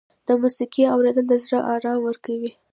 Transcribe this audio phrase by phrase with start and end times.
[0.27, 2.51] د موسیقۍ اورېدل د زړه آرام ورکوي.